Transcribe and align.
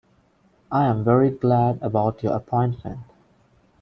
I'm 0.71 1.03
very 1.03 1.29
glad 1.29 1.77
about 1.83 2.23
your 2.23 2.33
appointment. 2.35 3.01